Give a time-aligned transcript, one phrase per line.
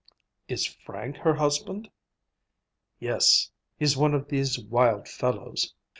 [0.47, 1.91] "Is Frank her husband?"
[2.99, 3.51] "Yes.
[3.77, 5.75] He's one of these wild fellows.